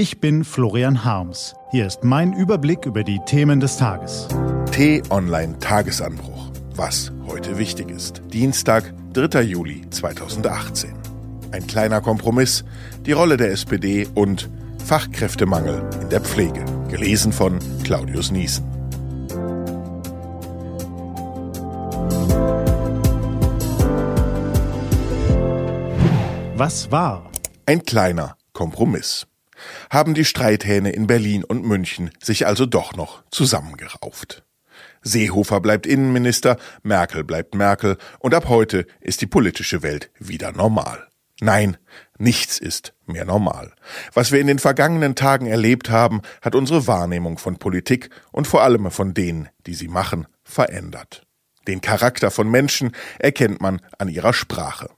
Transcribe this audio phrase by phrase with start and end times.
[0.00, 1.54] Ich bin Florian Harms.
[1.72, 4.28] Hier ist mein Überblick über die Themen des Tages.
[4.72, 6.50] T-Online Tagesanbruch.
[6.74, 8.22] Was heute wichtig ist.
[8.32, 9.42] Dienstag, 3.
[9.42, 10.94] Juli 2018.
[11.52, 12.64] Ein kleiner Kompromiss,
[13.04, 14.48] die Rolle der SPD und
[14.86, 16.64] Fachkräftemangel in der Pflege.
[16.88, 18.64] Gelesen von Claudius Niesen.
[26.56, 27.30] Was war?
[27.66, 29.26] Ein kleiner Kompromiss.
[29.90, 34.44] Haben die Streithähne in Berlin und München sich also doch noch zusammengerauft.
[35.02, 41.06] Seehofer bleibt Innenminister, Merkel bleibt Merkel und ab heute ist die politische Welt wieder normal.
[41.40, 41.78] Nein,
[42.18, 43.72] nichts ist mehr normal.
[44.12, 48.62] Was wir in den vergangenen Tagen erlebt haben, hat unsere Wahrnehmung von Politik und vor
[48.62, 51.26] allem von denen, die sie machen, verändert.
[51.66, 54.90] Den Charakter von Menschen erkennt man an ihrer Sprache.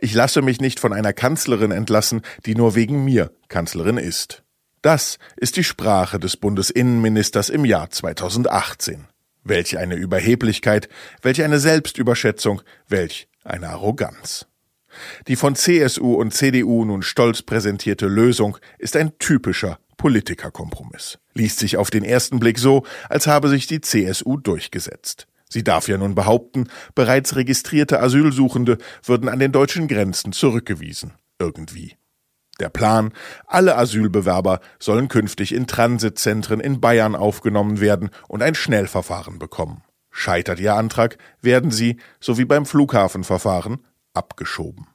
[0.00, 4.42] Ich lasse mich nicht von einer Kanzlerin entlassen, die nur wegen mir Kanzlerin ist.
[4.82, 9.06] Das ist die Sprache des Bundesinnenministers im Jahr 2018.
[9.42, 10.88] Welch eine Überheblichkeit,
[11.22, 14.46] welch eine Selbstüberschätzung, welch eine Arroganz.
[15.26, 21.18] Die von CSU und CDU nun stolz präsentierte Lösung ist ein typischer Politikerkompromiss.
[21.34, 25.26] Liest sich auf den ersten Blick so, als habe sich die CSU durchgesetzt.
[25.48, 31.14] Sie darf ja nun behaupten, bereits registrierte Asylsuchende würden an den deutschen Grenzen zurückgewiesen.
[31.38, 31.96] Irgendwie.
[32.60, 33.12] Der Plan,
[33.46, 39.82] alle Asylbewerber sollen künftig in Transitzentren in Bayern aufgenommen werden und ein Schnellverfahren bekommen.
[40.10, 44.88] Scheitert ihr Antrag, werden sie, so wie beim Flughafenverfahren, abgeschoben.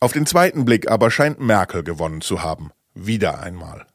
[0.00, 2.70] Auf den zweiten Blick aber scheint Merkel gewonnen zu haben.
[2.94, 3.86] Wieder einmal.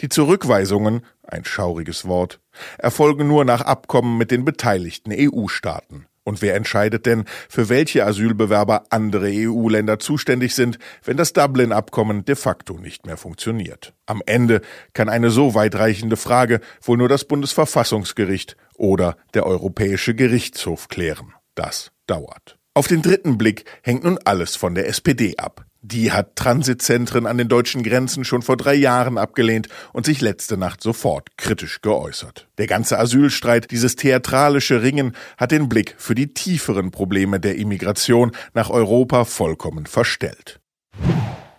[0.00, 2.40] Die Zurückweisungen, ein schauriges Wort,
[2.78, 6.06] erfolgen nur nach Abkommen mit den beteiligten EU-Staaten.
[6.28, 12.36] Und wer entscheidet denn, für welche Asylbewerber andere EU-Länder zuständig sind, wenn das Dublin-Abkommen de
[12.36, 13.94] facto nicht mehr funktioniert?
[14.04, 14.60] Am Ende
[14.92, 21.32] kann eine so weitreichende Frage wohl nur das Bundesverfassungsgericht oder der Europäische Gerichtshof klären.
[21.54, 22.58] Das dauert.
[22.74, 25.64] Auf den dritten Blick hängt nun alles von der SPD ab.
[25.80, 30.56] Die hat Transitzentren an den deutschen Grenzen schon vor drei Jahren abgelehnt und sich letzte
[30.56, 32.48] Nacht sofort kritisch geäußert.
[32.58, 38.32] Der ganze Asylstreit, dieses theatralische Ringen, hat den Blick für die tieferen Probleme der Immigration
[38.54, 40.60] nach Europa vollkommen verstellt.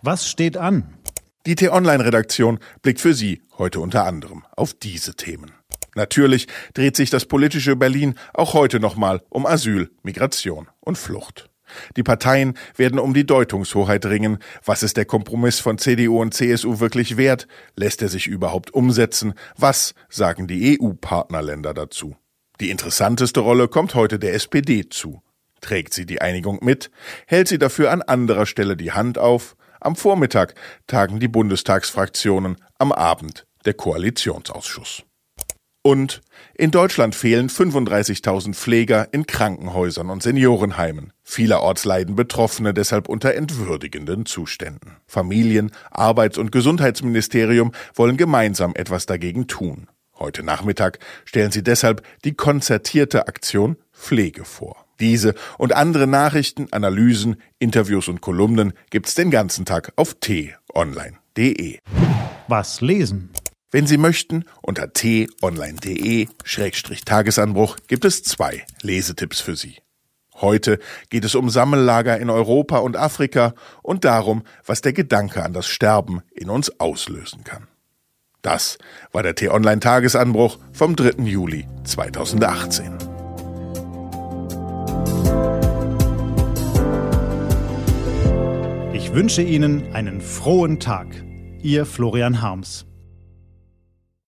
[0.02, 0.94] Was steht an?
[1.46, 5.52] Die T-Online-Redaktion blickt für Sie heute unter anderem auf diese Themen.
[5.94, 11.49] Natürlich dreht sich das politische Berlin auch heute nochmal um Asyl, Migration und Flucht.
[11.96, 14.38] Die Parteien werden um die Deutungshoheit ringen.
[14.64, 17.46] Was ist der Kompromiss von CDU und CSU wirklich wert?
[17.76, 19.34] Lässt er sich überhaupt umsetzen?
[19.56, 22.16] Was sagen die EU-Partnerländer dazu?
[22.60, 25.22] Die interessanteste Rolle kommt heute der SPD zu.
[25.60, 26.90] Trägt sie die Einigung mit?
[27.26, 29.56] Hält sie dafür an anderer Stelle die Hand auf?
[29.80, 30.54] Am Vormittag
[30.86, 35.04] tagen die Bundestagsfraktionen, am Abend der Koalitionsausschuss.
[35.82, 36.20] Und
[36.54, 41.12] in Deutschland fehlen 35.000 Pfleger in Krankenhäusern und Seniorenheimen.
[41.22, 44.96] Vielerorts leiden Betroffene deshalb unter entwürdigenden Zuständen.
[45.06, 49.88] Familien, Arbeits- und Gesundheitsministerium wollen gemeinsam etwas dagegen tun.
[50.18, 54.84] Heute Nachmittag stellen sie deshalb die konzertierte Aktion Pflege vor.
[55.00, 61.78] Diese und andere Nachrichten, Analysen, Interviews und Kolumnen gibt's den ganzen Tag auf t-online.de.
[62.48, 63.30] Was lesen?
[63.72, 69.76] Wenn Sie möchten, unter t-online.de-tagesanbruch gibt es zwei Lesetipps für Sie.
[70.34, 75.52] Heute geht es um Sammellager in Europa und Afrika und darum, was der Gedanke an
[75.52, 77.68] das Sterben in uns auslösen kann.
[78.42, 78.76] Das
[79.12, 81.22] war der T-Online-Tagesanbruch vom 3.
[81.24, 82.98] Juli 2018.
[88.94, 91.06] Ich wünsche Ihnen einen frohen Tag.
[91.62, 92.89] Ihr Florian Harms.